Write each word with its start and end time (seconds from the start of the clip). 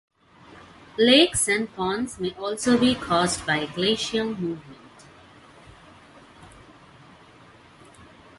Lakes 0.97 1.47
and 1.47 1.71
ponds 1.75 2.19
may 2.19 2.33
also 2.33 2.75
be 2.75 2.95
caused 2.95 3.45
by 3.45 3.67
glacial 3.67 4.25
movement. 4.25 4.79